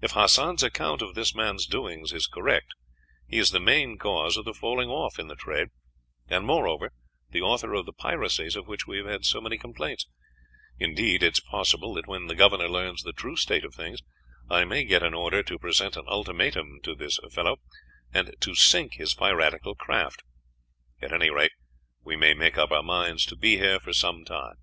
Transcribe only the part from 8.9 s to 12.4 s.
have had so many complaints; indeed, it is possible that when the